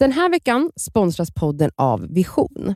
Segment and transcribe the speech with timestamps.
[0.00, 2.74] Den här veckan sponsras podden av Vision.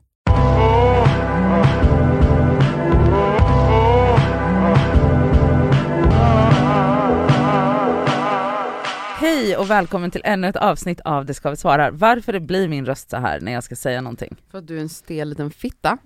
[9.18, 11.90] Hej och välkommen till ännu ett avsnitt av Det ska vi svarar.
[11.90, 14.36] Varför det blir min röst så här när jag ska säga någonting?
[14.50, 15.98] För att du är en stel liten fitta.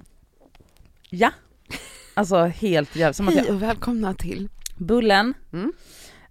[1.11, 1.31] Ja,
[2.15, 3.35] alltså helt jävligt.
[3.35, 4.49] Hej och välkomna till...
[4.77, 5.35] Bullen.
[5.53, 5.73] Mm.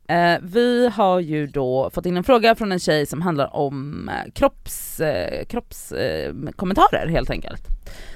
[0.07, 4.09] Eh, vi har ju då fått in en fråga från en tjej som handlar om
[4.09, 7.67] eh, kropps, eh, kroppskommentarer eh, helt enkelt.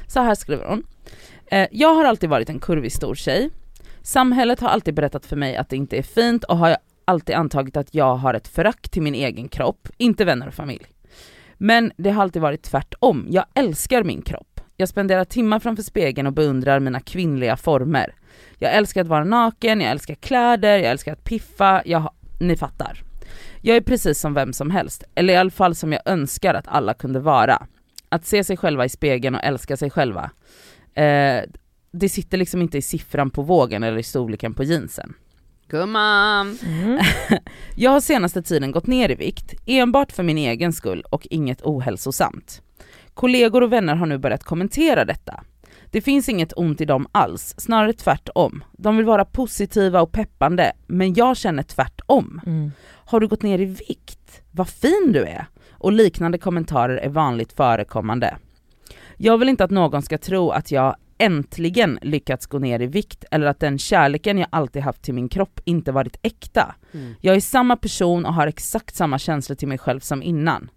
[0.07, 0.83] Så här skriver hon.
[1.45, 3.49] Eh, jag har alltid varit en kurvig stor tjej.
[4.01, 7.77] Samhället har alltid berättat för mig att det inte är fint och har alltid antagit
[7.77, 10.85] att jag har ett förakt till min egen kropp, inte vänner och familj.
[11.57, 13.27] Men det har alltid varit tvärtom.
[13.29, 14.61] Jag älskar min kropp.
[14.77, 18.15] Jag spenderar timmar framför spegeln och beundrar mina kvinnliga former.
[18.61, 23.03] Jag älskar att vara naken, jag älskar kläder, jag älskar att piffa, jag, ni fattar.
[23.61, 26.67] Jag är precis som vem som helst, eller i alla fall som jag önskar att
[26.67, 27.67] alla kunde vara.
[28.09, 30.31] Att se sig själva i spegeln och älska sig själva.
[30.93, 31.41] Eh,
[31.91, 35.13] det sitter liksom inte i siffran på vågen eller i storleken på jeansen.
[35.67, 36.57] Gumman!
[37.75, 41.61] Jag har senaste tiden gått ner i vikt, enbart för min egen skull och inget
[41.61, 42.61] ohälsosamt.
[43.13, 45.43] Kollegor och vänner har nu börjat kommentera detta.
[45.91, 48.63] Det finns inget ont i dem alls, snarare tvärtom.
[48.71, 52.41] De vill vara positiva och peppande, men jag känner tvärtom.
[52.45, 52.71] Mm.
[53.05, 54.41] Har du gått ner i vikt?
[54.51, 55.45] Vad fin du är!
[55.71, 58.37] Och liknande kommentarer är vanligt förekommande.
[59.17, 63.25] Jag vill inte att någon ska tro att jag äntligen lyckats gå ner i vikt
[63.31, 66.75] eller att den kärleken jag alltid haft till min kropp inte varit äkta.
[66.91, 67.13] Mm.
[67.21, 70.69] Jag är samma person och har exakt samma känslor till mig själv som innan.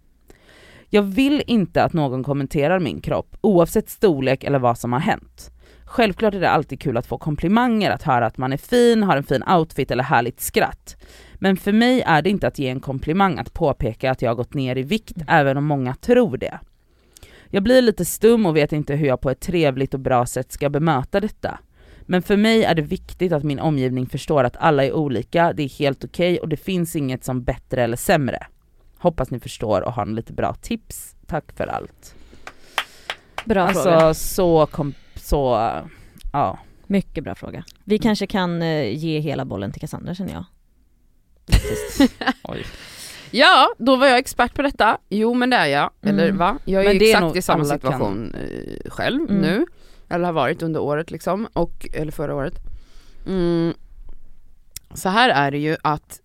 [0.95, 5.51] Jag vill inte att någon kommenterar min kropp, oavsett storlek eller vad som har hänt.
[5.85, 9.17] Självklart är det alltid kul att få komplimanger, att höra att man är fin, har
[9.17, 10.97] en fin outfit eller härligt skratt.
[11.33, 14.35] Men för mig är det inte att ge en komplimang att påpeka att jag har
[14.35, 16.59] gått ner i vikt, även om många tror det.
[17.49, 20.51] Jag blir lite stum och vet inte hur jag på ett trevligt och bra sätt
[20.51, 21.59] ska bemöta detta.
[22.01, 25.63] Men för mig är det viktigt att min omgivning förstår att alla är olika, det
[25.63, 28.47] är helt okej och det finns inget som bättre eller sämre.
[28.97, 31.15] Hoppas ni förstår och har lite bra tips.
[31.27, 32.15] Tack för allt.
[33.45, 34.13] Bra alltså fråga.
[34.13, 35.71] så, kom, så,
[36.33, 36.59] ja.
[36.87, 37.63] Mycket bra fråga.
[37.83, 40.45] Vi kanske kan eh, ge hela bollen till Cassandra känner jag.
[42.43, 42.65] Oj.
[43.31, 44.97] Ja, då var jag expert på detta.
[45.09, 45.89] Jo men det är jag.
[46.01, 46.15] Mm.
[46.19, 46.57] Eller va?
[46.65, 49.41] Jag är Men ju det är exakt nog i samma situation eh, själv Mm.
[49.41, 49.65] nu.
[50.09, 51.47] Eller har varit under året liksom.
[51.53, 52.53] Och, eller förra året.
[53.27, 53.73] Mm.
[54.93, 56.21] Så här är det ju att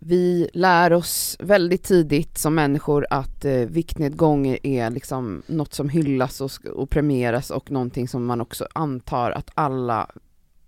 [0.00, 6.40] vi lär oss väldigt tidigt som människor att eh, viktnedgång är liksom något som hyllas
[6.40, 10.10] och, och premieras och någonting som man också antar att alla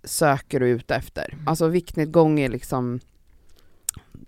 [0.03, 1.37] söker och är ute efter.
[1.45, 2.99] Alltså viktnedgång är liksom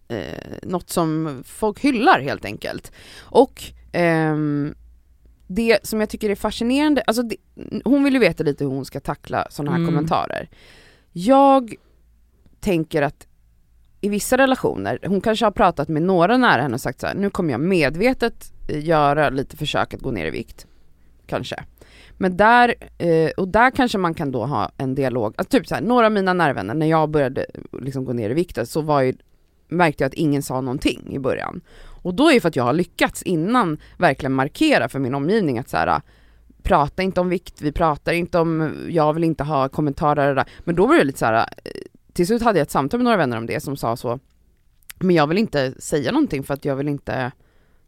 [0.07, 2.91] eh, något som folk hyllar helt enkelt.
[3.19, 4.75] Och ehm,
[5.47, 7.35] det som jag tycker är fascinerande, alltså det,
[7.85, 9.87] hon vill ju veta lite hur hon ska tackla sådana här Mm.
[9.87, 10.49] kommentarer.
[11.11, 11.75] Jag
[12.59, 13.27] tänker att
[14.01, 17.15] i vissa relationer, hon kanske har pratat med några nära henne och sagt så här:
[17.15, 20.67] nu kommer jag medvetet eh, göra lite försök att gå ner i vikt.
[21.27, 21.63] Kanske.
[22.17, 25.75] Men där, eh, och där kanske man kan då ha en dialog, alltså typ så
[25.75, 28.81] här, några av mina närvänner, när jag började eh, liksom gå ner i vikt så
[28.81, 29.13] var ju,
[29.67, 31.61] märkte jag att ingen sa någonting i början.
[32.01, 35.59] Och då är det för att jag har lyckats innan verkligen markera för min omgivning
[35.59, 36.01] att så här,
[36.63, 40.45] prata inte om vikt, vi pratar inte om, jag vill inte ha kommentarer där.
[40.59, 41.49] Men då var det lite så här,
[42.17, 44.19] till slut hade jag ett samtal med några vänner om det som sa så,
[44.99, 47.31] men jag vill inte säga någonting för att jag vill inte,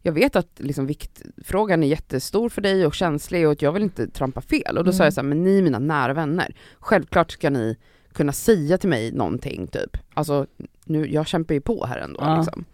[0.01, 3.83] jag vet att liksom viktfrågan är jättestor för dig och känslig och att jag vill
[3.83, 4.77] inte trampa fel.
[4.77, 5.05] Och då sa Mm.
[5.05, 7.77] jag så här, men ni är mina nära vänner, självklart ska ni
[8.13, 9.97] kunna säga till mig någonting typ.
[10.13, 10.45] Alltså,
[10.85, 12.37] nu, jag kämpar ju på här ändå Ja.
[12.37, 12.65] liksom.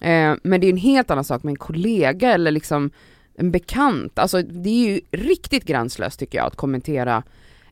[0.00, 2.90] Eh, men det är en helt annan sak med en kollega eller liksom
[3.34, 4.18] en bekant.
[4.18, 7.22] Alltså det är ju riktigt gränslöst tycker jag att kommentera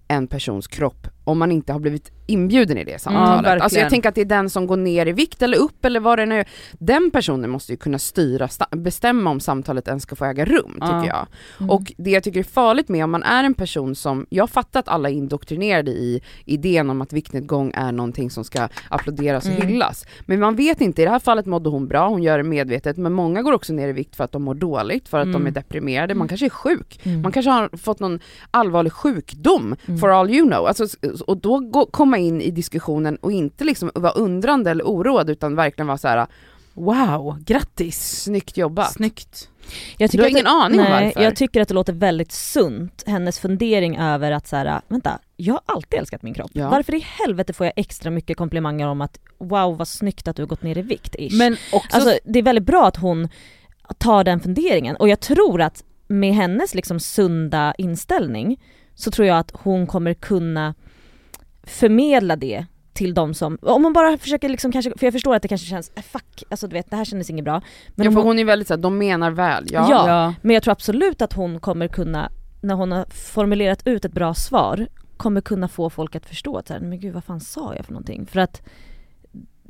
[0.08, 3.36] en persons kropp om man inte har blivit inbjuden i det samtalet.
[3.36, 3.62] verkligen.
[3.62, 6.00] alltså jag tänker att det är den som går ner i vikt eller upp eller
[6.00, 6.48] vad det nu är.
[6.72, 10.86] Den personen måste ju kunna styra, bestämma om samtalet ens ska få äga rum tycker
[10.86, 11.06] Ja.
[11.06, 11.26] jag.
[11.60, 11.70] Mm.
[11.70, 14.80] Och det jag tycker är farligt med om man är en person som, jag fattar
[14.80, 19.50] att alla är indoktrinerade i idén om att viktnedgång är någonting som ska applåderas och
[19.54, 19.66] Mm.
[19.68, 20.04] hyllas.
[20.26, 22.96] Men man vet inte, i det här fallet mådde hon bra, hon gör det medvetet,
[22.96, 25.34] men många går också ner i vikt för att de mår dåligt, för att de
[25.34, 25.46] Mm.
[25.46, 27.22] är deprimerade, man kanske är sjuk, Mm.
[27.22, 28.20] man kanske har fått någon
[28.50, 29.98] allvarlig sjukdom, Mm.
[30.00, 30.66] for all you know.
[30.66, 30.84] Alltså,
[31.20, 35.56] och då gå, komma in i diskussionen och inte liksom vara undrande eller oroad utan
[35.56, 36.26] verkligen vara så här:
[36.74, 38.22] Wow, grattis!
[38.22, 38.92] snyggt jobbat.
[38.92, 39.48] Snyggt.
[39.98, 41.22] Jag Du har ingen det, aning om nej, varför?
[41.22, 45.54] Jag tycker att det låter väldigt sunt, hennes fundering över att så här, vänta, jag
[45.54, 46.50] har alltid älskat min kropp.
[46.54, 46.70] Ja.
[46.70, 50.42] Varför i helvete får jag extra mycket komplimanger om att wow vad snyggt att du
[50.42, 51.38] har gått ner i vikt ish.
[51.38, 53.28] Men också, Alltså det är väldigt bra att hon
[53.98, 54.96] tar den funderingen.
[54.96, 58.60] Och jag tror att med hennes liksom sunda inställning
[58.94, 60.74] så tror jag att hon kommer kunna
[61.66, 65.42] förmedla det till de som, om man bara försöker liksom kanske, för jag förstår att
[65.42, 67.62] det kanske känns, äh, fuck, alltså du vet det här kändes inget bra.
[67.94, 69.66] Men ja, för hon, hon är väldigt såhär, de menar väl.
[69.70, 69.86] Ja.
[69.90, 70.08] Ja.
[70.08, 70.34] ja.
[70.42, 72.30] men jag tror absolut att hon kommer kunna,
[72.60, 76.66] när hon har formulerat ut ett bra svar, kommer kunna få folk att förstå att
[76.68, 78.26] så här, men gud vad fan sa jag för någonting?
[78.26, 78.62] För att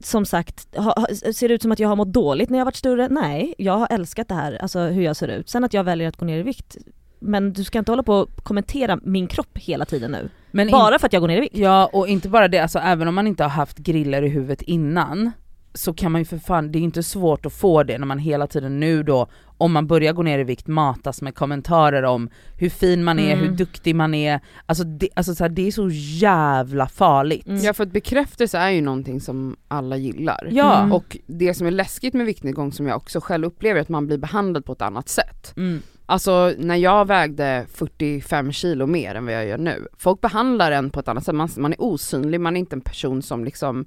[0.02, 2.76] som sagt, ha- ser det ut som att jag har mått dåligt när jag varit
[2.76, 3.08] större?
[3.08, 5.48] Nej, jag har älskat det här, alltså hur jag ser ut.
[5.48, 6.76] Sen att jag väljer att gå ner i vikt,
[7.18, 10.30] men du ska inte hålla på och kommentera min kropp hela tiden nu.
[10.54, 11.56] Men Bara för att jag går ner i vikt.
[11.56, 14.62] Ja och inte bara det, alltså även om man inte har haft griller i huvudet
[14.62, 15.32] innan
[15.74, 18.18] så kan man ju för fan, det är inte svårt att få det när man
[18.18, 19.26] hela tiden nu då,
[19.58, 23.32] om man börjar gå ner i vikt, matas med kommentarer om hur fin man är,
[23.34, 23.44] Mm.
[23.48, 24.40] hur duktig man är.
[24.66, 27.46] Alltså det, alltså så här, det är så jävla farligt.
[27.46, 27.62] Mm.
[27.62, 30.48] Ja för att bekräftelse är ju någonting som alla gillar.
[30.50, 30.78] Ja.
[30.78, 30.92] Mm.
[30.92, 34.06] Och det som är läskigt med viktnedgång som jag också själv upplever är att man
[34.06, 35.52] blir behandlad på ett annat sätt.
[35.56, 35.82] Mm.
[36.06, 40.90] Alltså när jag vägde 45 kilo mer än vad jag gör nu, folk behandlar en
[40.90, 43.86] på ett annat sätt, man, man är osynlig, man är inte en person som liksom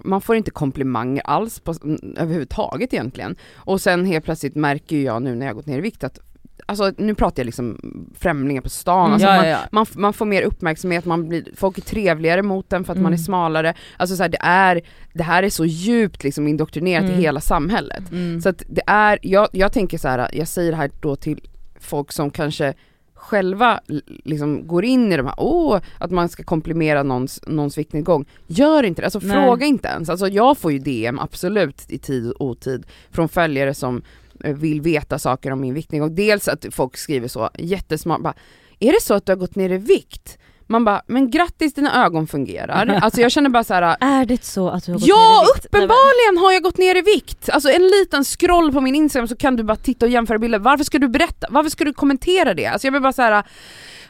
[0.00, 3.36] man får inte komplimanger alls på, mm, överhuvudtaget egentligen.
[3.54, 6.18] Och sen helt plötsligt märker jag nu när jag gått ner i vikt att,
[6.66, 7.80] alltså nu pratar jag liksom
[8.18, 9.12] främlingar på stan, Mm.
[9.12, 12.72] alltså ja, man, ja, man, man får mer uppmärksamhet, man blir, folk är trevligare mot
[12.72, 13.24] en för att man är Mm.
[13.24, 13.74] smalare.
[13.96, 14.80] Alltså så här, det, är,
[15.14, 17.18] det här är så djupt liksom indoktrinerat Mm.
[17.18, 18.10] i hela samhället.
[18.12, 18.40] Mm.
[18.40, 21.40] Så att det är, jag, jag tänker så här, jag säger det här då till
[21.80, 22.74] folk som kanske
[23.22, 23.80] själva
[24.24, 28.24] liksom går in i de här, åh, att man ska komplimera någons, någons viktnedgång.
[28.46, 29.44] Gör inte det, alltså Nej.
[29.44, 30.08] fråga inte ens.
[30.08, 34.02] Alltså jag får ju DM absolut i tid och otid från följare som
[34.44, 36.14] eh, vill veta saker om min viktnedgång.
[36.14, 38.34] Dels att folk skriver så jättesmart, bara,
[38.80, 40.38] är det så att du har gått ner i vikt?
[40.66, 43.00] Man bara, men grattis dina ögon fungerar.
[43.02, 43.96] Alltså jag känner bara så här.
[44.00, 45.66] Är det så att du har gått Ja ner i vikt?
[45.72, 47.50] Men- uppenbarligen har jag gått ner i vikt!
[47.50, 50.58] Alltså en liten scroll på min instagram så kan du bara titta och jämföra bilder,
[50.58, 51.46] varför ska du berätta?
[51.50, 52.66] Varför ska du kommentera det?
[52.66, 53.44] Alltså jag blir bara så här.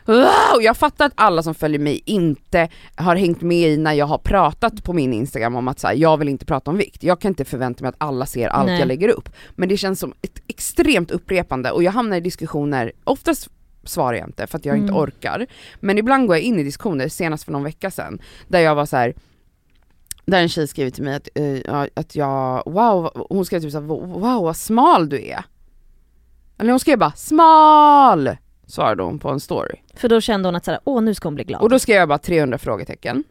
[0.04, 0.62] Wow!
[0.62, 4.18] Jag fattar att alla som följer mig inte har hängt med i när jag har
[4.18, 7.02] pratat på min instagram om att så här, jag vill inte prata om vikt.
[7.02, 8.78] Jag kan inte förvänta mig att alla ser allt Nej.
[8.78, 9.28] jag lägger upp.
[9.56, 13.48] Men det känns som ett extremt upprepande och jag hamnar i diskussioner, oftast
[13.84, 15.02] svarar jag inte för att jag inte Mm.
[15.02, 15.46] orkar.
[15.80, 18.18] Men ibland går jag in i diskussioner, senast för någon vecka sedan,
[18.48, 19.14] där jag var så här.
[20.26, 21.28] Där en tjej skrev till mig att,
[21.66, 25.44] ja, att jag, wow, hon skrev typ såhär, wow vad smal du är.
[26.58, 28.36] Eller hon skrev bara 'SMAL'
[28.66, 29.76] svarade hon på en story.
[29.94, 31.60] För då kände hon att såhär, åh nu ska hon bli glad.
[31.62, 33.24] Och då skrev jag bara 300 frågetecken.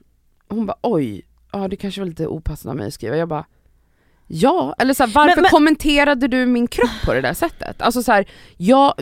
[0.47, 3.17] Och hon bara oj, ja det kanske var lite opassande av mig att skriva.
[3.17, 3.45] Jag bara
[4.33, 7.81] Ja, eller så här, varför Men- men- kommenterade du min kropp på det där sättet?
[7.81, 8.25] Alltså så här,
[8.57, 8.93] jag,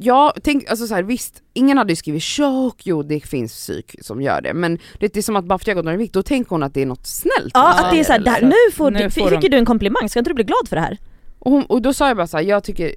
[0.00, 3.96] jag tänk, alltså så här, visst, ingen hade ju skrivit tjock, jo det finns psyk
[4.00, 5.96] som gör det, men det är som att bara för att jag gått ner i
[5.96, 8.72] vikt, då tänker hon att det är något snällt ja, att det är såhär, nu,
[8.74, 10.76] får Nu du, får fick de- du en komplimang, ska inte du bli glad för
[10.76, 10.98] det här?
[11.38, 12.94] Och, hon, och då sa jag bara så här, jag tycker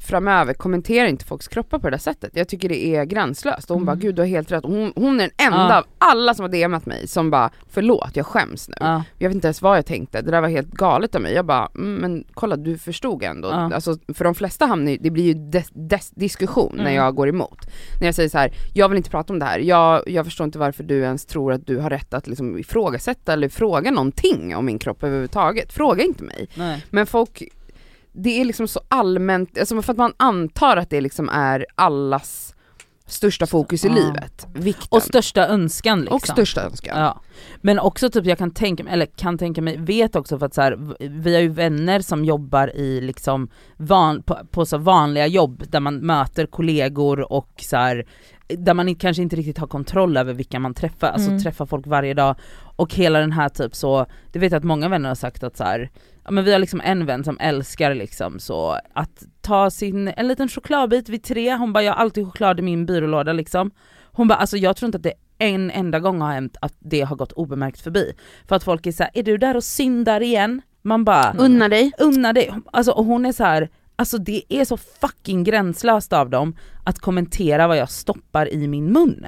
[0.00, 2.30] framöver, kommentera inte folks kroppar på det där sättet.
[2.34, 3.70] Jag tycker det är gränslöst.
[3.70, 3.86] Och hon Mm.
[3.86, 4.64] bara, gud du har helt rätt.
[4.64, 5.78] Och hon, hon är den enda Ja.
[5.78, 8.74] av alla som har DMat mig som bara, förlåt jag skäms nu.
[8.80, 9.02] Ja.
[9.18, 11.32] Jag vet inte ens vad jag tänkte, det där var helt galet av mig.
[11.34, 13.48] Jag bara, mm, men kolla du förstod ändå.
[13.48, 13.74] Ja.
[13.74, 16.94] Alltså, för de flesta hamnar det blir ju des, des, diskussion när Mm.
[16.94, 17.58] jag går emot.
[18.00, 20.44] När jag säger så här, jag vill inte prata om det här, jag, jag förstår
[20.44, 24.56] inte varför du ens tror att du har rätt att liksom ifrågasätta eller fråga någonting
[24.56, 25.72] om min kropp överhuvudtaget.
[25.72, 26.48] Fråga inte mig.
[26.54, 26.84] Nej.
[26.90, 27.42] Men folk,
[28.18, 32.54] det är liksom så allmänt, alltså för att man antar att det liksom är allas
[33.06, 33.94] största fokus i Ja.
[33.94, 34.86] livet, vikten.
[34.90, 36.16] Och största önskan liksom.
[36.16, 37.00] Och största önskan.
[37.00, 37.20] Ja.
[37.60, 40.54] Men också typ jag kan tänka mig, eller kan tänka mig, vet också för att
[40.54, 45.26] så här, vi har ju vänner som jobbar i liksom van, på, på så vanliga
[45.26, 48.06] jobb där man möter kollegor och så här,
[48.48, 51.42] där man kanske inte riktigt har kontroll över vilka man träffar, alltså Mm.
[51.42, 52.36] träffar folk varje dag
[52.76, 55.56] och hela den här typ så, det vet jag att många vänner har sagt att
[55.56, 55.90] så här,
[56.28, 60.28] ja men vi har liksom en vän som älskar liksom så att ta sin, en
[60.28, 63.70] liten chokladbit vid tre, hon bara jag har alltid choklad i min byrålåda liksom.
[64.02, 67.00] Hon bara alltså jag tror inte att det en enda gång har hänt att det
[67.00, 68.12] har gått obemärkt förbi.
[68.48, 70.62] För att folk är såhär, är du där och syndar igen?
[70.82, 71.92] Man bara, Unna dig.
[71.98, 72.54] unna dig.
[72.72, 73.68] Alltså, och hon är så här.
[73.96, 78.92] alltså det är så fucking gränslöst av dem att kommentera vad jag stoppar i min
[78.92, 79.26] mun.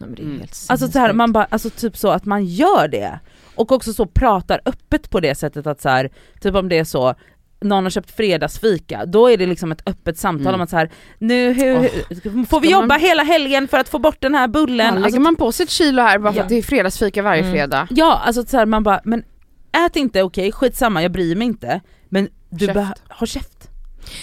[0.00, 0.42] Mm.
[0.68, 3.20] Alltså så här, man bara, alltså typ så att man gör det.
[3.54, 6.84] Och också så pratar öppet på det sättet att så här, typ om det är
[6.84, 7.14] så,
[7.60, 10.54] någon har köpt fredagsfika, då är det liksom ett öppet samtal Mm.
[10.54, 13.88] om att så här, nu hur, hur- får vi jobba man- hela helgen för att
[13.88, 14.86] få bort den här bullen?
[14.86, 16.42] Ja, lägger Alltså, man på sig ett kilo här bara för Ja.
[16.42, 17.52] att det är fredagsfika varje Mm.
[17.52, 17.86] fredag.
[17.90, 19.24] Ja, alltså så här, man bara, men
[19.86, 23.68] ät inte, okej skitsamma jag bryr mig inte, men du behöver, ha käft.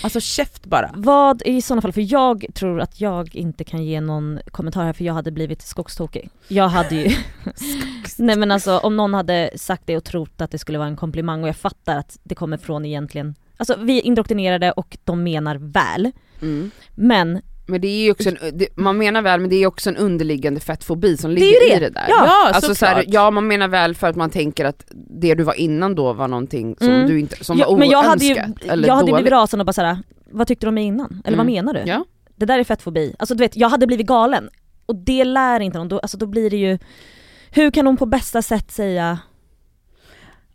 [0.04, 0.92] Alltså käft bara.
[0.96, 4.94] Vad i sådana fall, för jag tror att jag inte kan ge någon kommentar här
[4.94, 6.30] för jag hade blivit skogstokig.
[6.48, 7.16] Jag hade ju...
[8.18, 10.98] Nej men alltså om någon hade sagt det och trott att det skulle vara en
[10.98, 15.24] komplimang och jag fattar att det kommer från egentligen alltså vi är indoktrinerade och de
[15.24, 16.12] menar väl.
[16.42, 16.72] Mm.
[16.96, 19.90] Men Men det är ju också en, det, man menar väl men det är också
[19.90, 21.80] en underliggande fettfobi som ligger ju i det.
[21.80, 22.06] det där.
[22.10, 24.86] Ja, Ja Alltså så här, ja man menar väl för att man tänker att
[25.22, 27.08] det du var innan då var någonting som Mm.
[27.08, 29.16] du inte, som Ja, var men jag hade ju, oönskat eller jag hade dåligt.
[29.16, 29.98] blivit rasande och bara såhär,
[30.32, 31.22] vad tyckte du om mig innan?
[31.26, 31.54] Eller vad Mm.
[31.66, 31.84] menar du?
[31.92, 32.06] Ja.
[32.36, 33.16] Det där är fettfobi.
[33.20, 34.50] Alltså du vet, jag hade blivit galen.
[34.86, 36.78] Och det lär inte någon, då, alltså då blir det ju,
[37.52, 39.20] hur kan hon på bästa sätt säga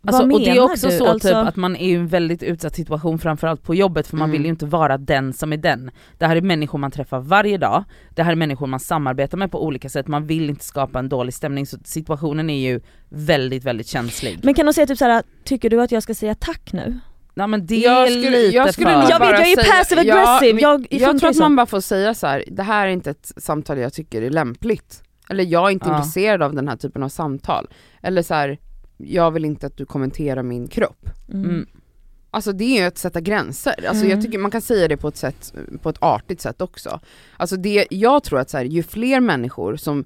[0.06, 0.99] Alltså, vad och det är också du?
[0.99, 4.16] så Alltså- typ att man är i en väldigt utsatt situation framförallt på jobbet för
[4.16, 4.32] man Mm.
[4.32, 5.90] vill ju inte vara den som är den.
[6.18, 7.84] Det här är människor man träffar varje dag,
[8.14, 11.08] det här är människor man samarbetar med på olika sätt, man vill inte skapa en
[11.08, 14.38] dålig stämning så situationen är ju väldigt väldigt känslig.
[14.42, 16.99] Men kan hon säga typ såhär, tycker du att jag ska säga tack nu?
[17.37, 19.11] Nej men det Jag är skulle- lite jag skulle för...
[19.11, 21.56] Jag vet, jag är säga- passive Ja, aggressive, men jag, Jag funkar tror att man
[21.56, 25.02] bara får säga så här: det här är inte ett samtal jag tycker är lämpligt.
[25.30, 25.96] Eller jag är inte Ja.
[25.96, 27.68] intresserad av den här typen av samtal.
[28.02, 28.58] Eller så här,
[28.97, 31.11] jag vill inte att du kommenterar min kropp.
[31.33, 31.45] Mm.
[31.51, 31.67] Mm.
[32.31, 34.11] Alltså det är ju att sätta gränser, alltså Mm.
[34.11, 37.01] jag tycker man kan säga det på ett sätt, på ett artigt sätt också.
[37.37, 40.05] Alltså det, jag tror att så här, ju fler människor som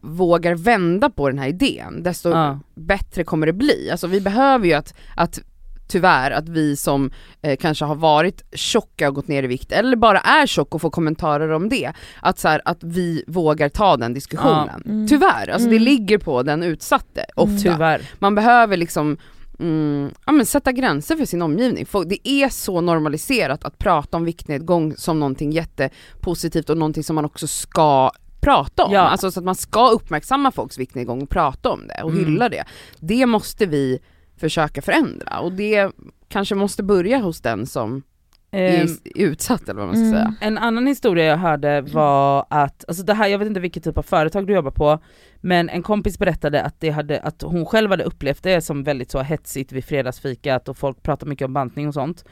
[0.00, 2.60] vågar vända på den här idén, desto Ja.
[2.74, 3.90] bättre kommer det bli.
[3.90, 5.40] Alltså vi behöver ju att, att
[5.88, 7.10] tyvärr att vi som
[7.42, 10.80] eh, kanske har varit tjocka och gått ner i vikt, eller bara är tjock och
[10.80, 11.92] får kommentarer om det,
[12.22, 14.82] att, så här, att vi vågar ta den diskussionen.
[14.84, 14.90] Ja.
[14.90, 15.08] Mm.
[15.08, 15.84] Tyvärr, alltså det Mm.
[15.84, 17.58] ligger på den utsatte ofta.
[17.62, 18.02] Tyvärr.
[18.18, 19.16] Man behöver liksom
[19.60, 21.86] Mm, ja, men sätta gränser för sin omgivning.
[21.86, 27.14] För det är så normaliserat att prata om viktnedgång som någonting jättepositivt och någonting som
[27.16, 28.92] man också ska prata om.
[28.92, 29.00] Ja.
[29.00, 32.24] Alltså så att man ska uppmärksamma folks viktnedgång och prata om det och Mm.
[32.24, 32.64] hylla det.
[33.00, 33.98] Det måste vi
[34.38, 35.90] försöka förändra och det
[36.28, 38.02] kanske måste börja hos den som
[38.50, 40.12] är Ehm, utsatt eller vad man ska Mm.
[40.12, 40.34] säga.
[40.40, 43.98] En annan historia jag hörde var att, alltså det här, jag vet inte vilket typ
[43.98, 44.98] av företag du jobbar på,
[45.40, 49.10] men en kompis berättade att, det hade, att hon själv hade upplevt det som väldigt
[49.10, 52.24] så hetsigt vid fredagsfikat och folk pratar mycket om bantning och sånt.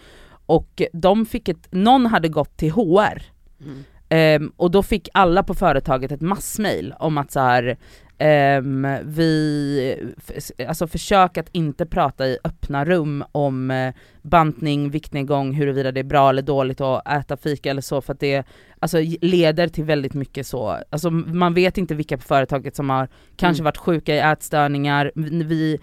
[0.47, 3.23] Och de fick ett, någon hade gått till HR
[3.61, 3.85] Mm.
[4.09, 7.77] Ehm, och då fick alla på företaget ett massmail om att så här,
[8.19, 10.13] ehm, vi,
[10.69, 16.05] alltså försök att inte prata i öppna rum om eh, bantning, viktnedgång, huruvida det är
[16.05, 18.45] bra eller dåligt att äta fika eller så för att det
[18.79, 23.09] alltså, leder till väldigt mycket så, alltså man vet inte vilka på företaget som har
[23.37, 23.65] kanske Mm.
[23.65, 25.13] varit sjuka i ätstörningar,
[25.45, 25.79] vi,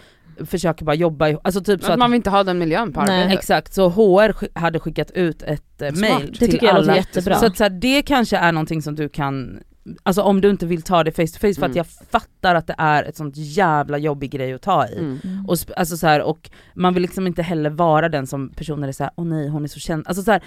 [0.46, 2.94] försöker bara jobba ihop, alltså typ så Att att man vill inte ha den miljön
[2.94, 3.40] på arbetet.
[3.40, 6.00] Exakt, så HR hade skickat ut ett eh, Smart.
[6.00, 6.98] mail Det till tycker jag låter alla.
[6.98, 7.36] jättebra.
[7.36, 9.60] Så att så här, det kanske är någonting som du kan,
[10.04, 11.72] alltså om du inte vill ta det face to face för Mm.
[11.72, 14.98] att jag fattar att det är ett sånt jävla jobbig grej att ta i.
[15.00, 15.20] Mm.
[15.24, 15.46] Mm.
[15.46, 18.92] Och, alltså så här, och man vill liksom inte heller vara den som personer är
[18.92, 20.42] såhär, åh nej hon är så känd, alltså så här,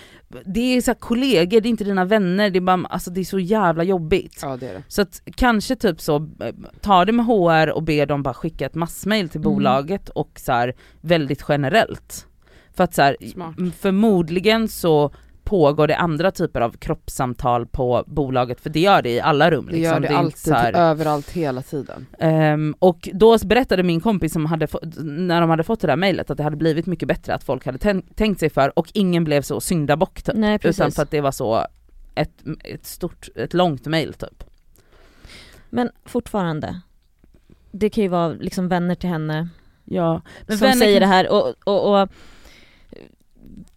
[0.45, 3.21] det är så här, kollegor, det är inte dina vänner, det är, bara, alltså, det
[3.21, 4.39] är så jävla jobbigt.
[4.43, 4.83] Ja det är det.
[4.89, 8.67] Så att kanske typ så, eh, ta det med HR och be dem bara skicka
[8.67, 9.53] ett massmail till Mm.
[9.55, 12.27] bolaget och så här, väldigt generellt.
[12.75, 13.15] För att så
[13.81, 15.11] förmodligen så
[15.47, 19.67] pågår det andra typer av kroppssamtal på bolaget, för det gör det i alla rum.
[19.67, 19.83] Det liksom.
[19.95, 22.07] gör det, är inte alltid, här- överallt, hela tiden.
[22.19, 24.67] Ehm, och då berättade min kompis som hade
[25.03, 27.67] när de hade fått det där mejlet att det hade blivit mycket bättre, att folk
[27.67, 30.35] hade tän- tänkt sig för och ingen blev så syndabock typ.
[30.37, 30.81] Nej precis.
[30.81, 31.67] Utan för att det var så
[32.15, 32.31] ett,
[32.65, 34.45] ett stort, ett långt mejl typ.
[35.71, 36.81] Men fortfarande,
[37.73, 39.49] det kan ju vara liksom vänner till henne
[39.89, 42.09] Ja, men som vänner säger kan- det här och, och, och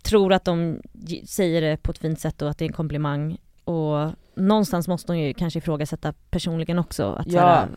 [0.04, 2.74] tror att de ge- säger det på ett fint sätt och att det är en
[2.74, 7.40] komplimang och någonstans måste hon ju kanske ifrågasätta personligen också att Ja.
[7.42, 7.68] här,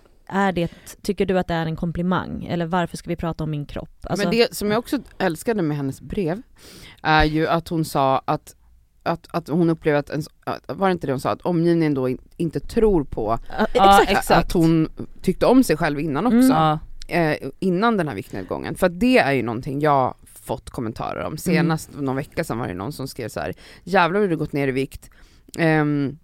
[0.49, 0.71] är det,
[1.03, 3.91] tycker du att det är en komplimang eller varför ska vi prata om min kropp?
[4.03, 6.43] Alltså, Men det som jag också älskade med hennes brev
[7.03, 8.57] är ju att hon sa att
[9.05, 10.29] att, att hon upplever att, ens,
[10.69, 13.39] var det inte det hon sa, att omgivningen då in, inte tror på
[13.75, 14.31] Ja, exakt.
[14.31, 14.89] att hon
[15.23, 16.79] tyckte om sig själv innan också, Mm.
[17.09, 18.75] Eh, innan den här viktnedgången.
[18.75, 21.37] För att det är ju någonting jag fått kommentarer om.
[21.39, 24.53] Senast någon vecka sedan var det någon som skrev så här: jävlar hur du gått
[24.53, 25.11] ner i vikt.
[25.59, 26.19] Ehm,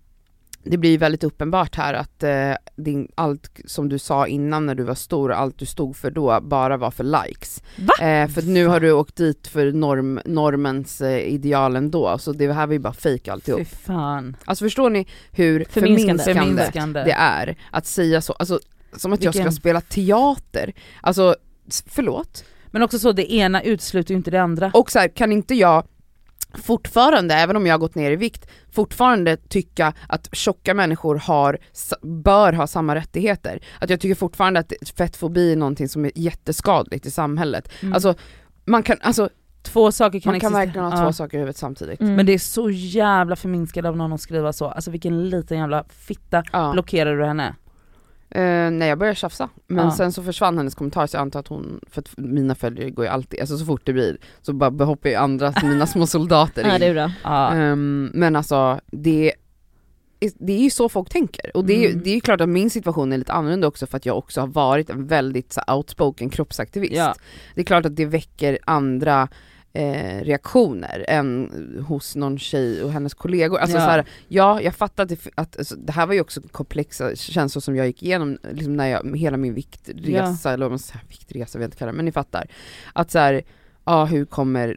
[0.62, 4.82] det blir väldigt uppenbart här att eh, din, allt som du sa innan när du
[4.82, 7.62] var stor, allt du stod för då, bara var för likes.
[7.76, 8.06] Va?
[8.06, 12.52] Eh, för nu har du åkt dit för norm, normens eh, idealen då, så det
[12.52, 13.58] här var ju bara fejk alltihop.
[13.60, 14.37] fy fan.
[14.44, 16.22] Alltså förstår ni hur Förminskande.
[16.25, 17.04] förminskande, Förminskande.
[17.04, 18.60] det är att säga så, alltså
[18.96, 20.72] som att jag Vilken- ska spela teater.
[21.00, 21.37] Alltså,
[21.87, 22.44] förlåt?
[22.70, 24.70] Men också så, det ena utesluter ju inte det andra.
[24.75, 25.84] Och så här, kan inte jag
[26.54, 31.58] fortfarande, även om jag har gått ner i vikt, fortfarande tycka att tjocka människor har,
[32.02, 33.60] bör ha samma rättigheter.
[33.80, 37.68] Att jag tycker fortfarande att fettfobi är någonting som är jätteskadligt i samhället.
[37.80, 37.94] Mm.
[37.94, 38.14] Alltså,
[38.64, 39.28] man kan, alltså,
[39.62, 40.64] två saker kan man kan existera.
[40.66, 41.06] verkligen ha Ja.
[41.06, 42.00] två saker i huvudet samtidigt.
[42.00, 42.14] Mm.
[42.14, 45.84] Men det är så jävla förminskande av någon att skriva så, alltså vilken liten jävla
[45.88, 46.70] fitta Ja.
[46.72, 47.54] blockerar du henne?
[48.30, 49.90] Eh, nej jag började tjafsa, men Ja.
[49.92, 53.04] sen så försvann hennes kommentar så jag antar att hon, för att mina följare går
[53.04, 56.62] ju alltid, alltså så fort det blir så bara behoppar ju andra, mina små soldater
[56.64, 56.68] in.
[56.68, 57.12] Ja det är bra.
[57.25, 57.52] Ja.
[57.54, 59.32] Ehm, men alltså det,
[60.38, 62.02] det är ju så folk tänker och det är, ju- Mm.
[62.04, 64.40] det är ju klart att min situation är lite annorlunda också för att jag också
[64.40, 66.92] har varit en väldigt så, outspoken kroppsaktivist.
[66.97, 67.14] Ja.
[67.54, 69.28] Det är klart att det väcker andra
[69.78, 71.50] eh, reaktioner än
[71.88, 73.58] hos någon tjej och hennes kollegor.
[73.58, 73.80] Alltså Ja.
[73.85, 77.16] så här, ja jag fattar att, det, att alltså, det här var ju också komplexa
[77.16, 81.04] känslor som jag gick igenom liksom när jag, hela min viktresa, eller vad man säger,
[81.08, 82.47] viktresa vet jag inte kalla det, men ni fattar.
[82.92, 83.42] Att så här,
[83.85, 84.76] ja hur kommer,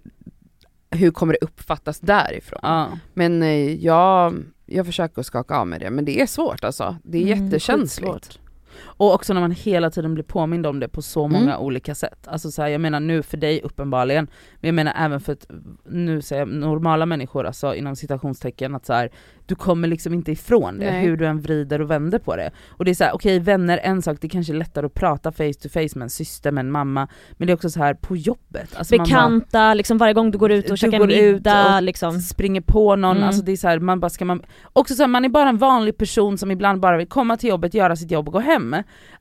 [0.90, 2.60] hur kommer det uppfattas därifrån?
[2.64, 2.90] Ja.
[3.14, 6.98] Men eh, jag, jag försöker att skaka av mig det, men det är svårt alltså.
[7.04, 8.40] Det är Mm, jättekänsligt.
[8.84, 11.62] Och också när man hela tiden blir påmind om det på så många Mm.
[11.62, 12.28] olika sätt.
[12.28, 14.28] Alltså så här, jag menar nu för dig uppenbarligen,
[14.60, 15.46] men jag menar även för ett,
[15.86, 19.10] nu säger jag normala människor, alltså inom citationstecken, att så här,
[19.46, 21.02] du kommer liksom inte ifrån det, Nej.
[21.06, 22.52] hur du än vrider och vänder på det.
[22.70, 25.32] Och det är så här, okej vänner en sak, det kanske är lättare att prata
[25.32, 27.94] face to face med en syster, med en mamma, men det är också så här
[27.94, 28.76] på jobbet.
[28.76, 31.34] Alltså man bara- Bekanta, liksom varje gång du går ut och Du käkar går ut
[31.36, 32.20] middag och liksom.
[32.20, 33.28] springer på någon, Mm.
[33.28, 34.42] alltså det är så här, man bara ska man,
[34.74, 37.50] också så här, man är bara en vanlig person som ibland bara vill komma till
[37.50, 38.61] jobbet, göra sitt jobb och gå hem.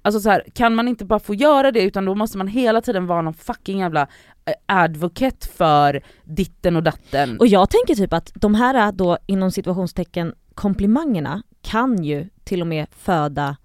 [0.02, 2.80] Alltså så här, kan man inte bara få göra det utan då måste man hela
[2.80, 4.00] tiden vara någon fucking jävla
[4.44, 7.38] eh, advocate för ditten och datten.
[7.38, 12.66] Och jag tänker typ att de här då inom situationstecken komplimangerna kan ju till och
[12.66, 13.56] med föda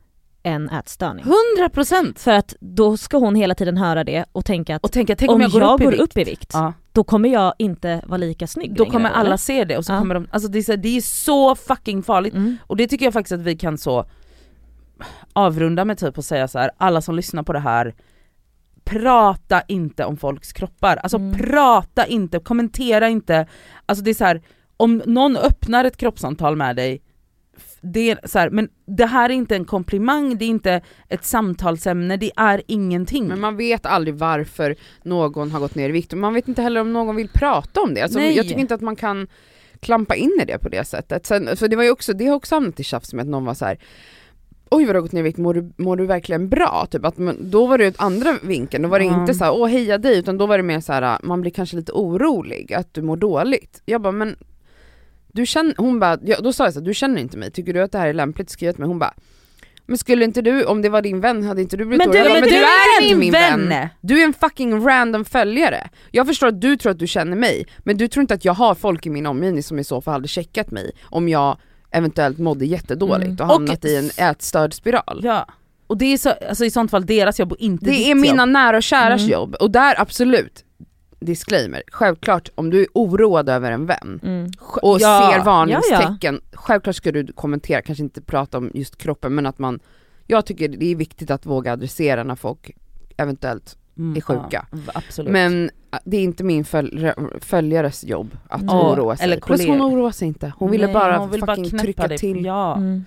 [0.43, 1.25] en ätstörning.
[1.59, 2.19] 100%!
[2.19, 5.31] För att då ska hon hela tiden höra det och tänka att Och tänka, tänk
[5.31, 6.01] om, om jag går, upp, i vikt.
[6.01, 9.25] upp i vikt, Ja, då kommer jag inte vara lika snygg då längre, kommer alla
[9.25, 9.37] eller?
[9.37, 9.99] se det och så Ja.
[9.99, 12.33] kommer de, alltså det är, så, det är så fucking farligt.
[12.33, 12.57] Mm.
[12.67, 14.05] Och det tycker jag faktiskt att vi kan så
[15.33, 17.95] avrunda med typ och säga så här: alla som lyssnar på det här,
[18.83, 20.97] prata inte om folks kroppar.
[20.97, 21.33] Alltså Mm.
[21.33, 23.47] prata inte, kommentera inte.
[23.85, 24.41] Alltså det är så här,
[24.77, 27.01] om någon öppnar ett kroppssamtal med dig,
[27.81, 31.25] det är så här, men det här är inte en komplimang, det är inte ett
[31.25, 33.27] samtalsämne, det är ingenting.
[33.27, 36.81] Men man vet aldrig varför någon har gått ner i vikt man vet inte heller
[36.81, 38.01] om någon vill prata om det.
[38.01, 38.35] Alltså, Nej.
[38.35, 39.27] jag tycker inte att man kan
[39.79, 41.25] klampa in i det på det sättet.
[41.25, 43.45] Sen, för det, var ju också, det har också hamnat i tjafs med att någon
[43.45, 43.77] var så här.
[44.71, 46.87] Oj vad du har gått ner i vikt, mår du, mår du verkligen bra?
[46.91, 49.21] Typ att man, då var det ett andra vinkeln, då var det Ja.
[49.21, 51.51] inte så här, åh heja dig, utan då var det mer så här, man blir
[51.51, 53.81] kanske lite orolig att du mår dåligt.
[53.85, 54.35] Jag bara, men
[55.31, 57.73] du känner, hon bara, ja, då sa jag så här, du känner inte mig, tycker
[57.73, 58.87] du att det här är lämpligt skrivet med?
[58.87, 59.13] Hon bara,
[59.85, 62.19] men skulle inte du, om det var din vän, hade inte du blivit Men du,
[62.21, 62.35] orolig?
[62.35, 63.87] Jag men bara, du är inte min vän!
[64.01, 65.89] Du är en fucking random följare.
[66.11, 68.53] Jag förstår att du tror att du känner mig, men du tror inte att jag
[68.53, 71.57] har folk i min omgivning som i så fall hade checkat mig om jag
[71.95, 73.41] eventuellt mådde jättedåligt Mm.
[73.41, 75.19] och hamnat Och- i en ätstörd spiral.
[75.23, 75.47] Ja.
[75.87, 78.15] Och det är så, alltså i sånt fall deras jobb och inte Det ditt är
[78.15, 78.49] mina jobb.
[78.49, 79.31] nära och käras Mm.
[79.31, 80.65] jobb och där absolut,
[81.19, 84.51] disclaimer, självklart om du är oroad över en vän Mm.
[84.81, 85.31] och Ja.
[85.33, 89.79] ser varningstecken, självklart ska du kommentera, kanske inte prata om just kroppen men att man,
[90.27, 92.71] jag tycker det är viktigt att våga adressera när folk
[93.17, 94.65] eventuellt är sjuka.
[94.71, 95.31] Ja, absolut.
[95.31, 98.75] Men äh, det är inte min följ följares jobb att Mm.
[98.75, 99.23] oroa sig.
[99.23, 102.07] Eller Plus hon oroar sig inte, hon ville Nej, bara hon vill fucking knäppa trycka
[102.07, 102.17] dig.
[102.17, 102.45] till.
[102.45, 102.75] Ja.
[102.77, 103.05] Mm.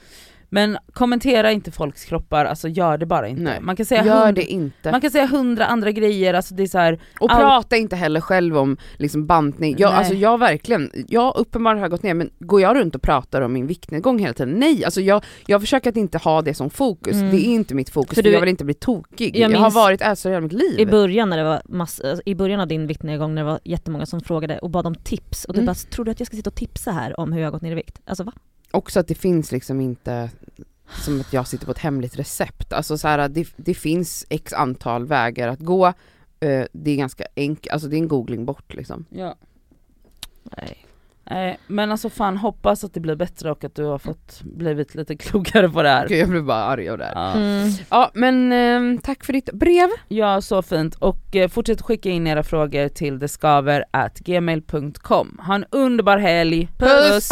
[0.50, 3.42] Men kommentera inte folks kroppar, alltså gör det bara inte.
[3.42, 4.90] Nej, Man kan säga Gör hundra, det inte.
[4.90, 7.96] man kan säga hundra andra grejer, alltså det är så här, och all- prata inte
[7.96, 9.74] heller själv om liksom bantning.
[9.78, 9.98] Jag, Nej.
[9.98, 13.52] alltså jag verkligen, jag uppenbarligen har gått ner men går jag runt och pratar om
[13.52, 14.54] min viktnedgång hela tiden?
[14.54, 17.14] Nej, alltså jag, jag försöker att inte ha det som fokus.
[17.14, 17.30] Mm.
[17.30, 19.36] Det är inte mitt fokus För för du- jag vill inte bli tokig.
[19.36, 20.80] Jag Jag, har varit ätstörd hela mitt liv.
[20.80, 24.06] I början när det var massa, i början av din viktnedgång när det var jättemånga
[24.06, 25.66] som frågade och bad om tips och du Mm.
[25.66, 27.62] bara, tror du att jag ska sitta och tipsa här om hur jag har gått
[27.62, 28.00] ner i vikt?
[28.06, 28.32] Alltså va?
[28.70, 30.30] Också att det finns liksom inte
[31.04, 32.72] som att jag sitter på ett hemligt recept.
[32.72, 35.86] Alltså så här, det, det finns x antal vägar att gå.
[36.40, 39.04] Eh, det är ganska enkelt, alltså det är en googling bort liksom.
[39.10, 39.34] ja.
[40.56, 40.84] Nej.
[41.30, 44.94] Nej, men alltså fan hoppas att det blir bättre och att du har fått blivit
[44.94, 46.08] lite klokare på det här.
[46.08, 47.14] Gud, jag blir bara arg av det här.
[47.14, 47.32] Ja.
[47.32, 47.70] Mm.
[47.90, 49.88] Ja men ehm, tack för ditt brev.
[50.08, 50.94] ja, så fint.
[50.94, 53.84] Och eh, fortsätt skicka in era frågor till deskaver
[54.24, 55.40] gmail.com.
[55.46, 56.68] Ha en underbar helg.
[56.78, 57.28] Puss.